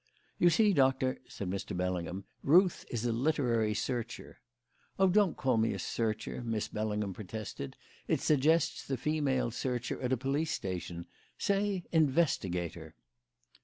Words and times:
"You 0.39 0.49
see, 0.49 0.73
Doctor," 0.73 1.19
said 1.27 1.51
Mr. 1.51 1.77
Bellingham, 1.77 2.23
"Ruth 2.41 2.85
is 2.89 3.05
a 3.05 3.11
literary 3.11 3.75
searcher" 3.75 4.39
"Oh, 4.97 5.07
don't 5.09 5.37
call 5.37 5.57
me 5.57 5.75
a 5.75 5.77
'searcher'!" 5.77 6.41
Miss 6.43 6.67
Bellingham 6.67 7.13
protested. 7.13 7.75
"It 8.07 8.19
suggests 8.19 8.83
the 8.87 8.97
female 8.97 9.51
searcher 9.51 10.01
at 10.01 10.11
a 10.11 10.17
police 10.17 10.49
station. 10.49 11.05
Say 11.37 11.83
investigator." 11.91 12.95